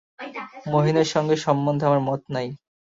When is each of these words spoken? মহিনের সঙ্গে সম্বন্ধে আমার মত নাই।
মহিনের 0.65 1.07
সঙ্গে 1.13 1.35
সম্বন্ধে 1.37 1.83
আমার 1.85 2.01
মত 2.01 2.21
নাই। 2.29 2.47